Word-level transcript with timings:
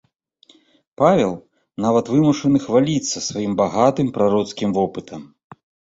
Павел 1.01 1.33
нават 1.85 2.05
вымушаны 2.13 2.61
хваліцца 2.65 3.17
сваім 3.27 3.53
багатым 3.61 4.07
прароцкім 4.17 4.69
вопытам. 4.79 5.21